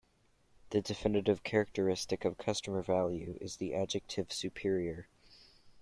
The 0.71 0.81
definitive 0.81 1.43
characteristic 1.43 2.25
of 2.25 2.39
customer 2.39 2.81
value 2.81 3.37
is 3.39 3.57
the 3.57 3.75
adjective, 3.75 4.33
superior. 4.33 5.07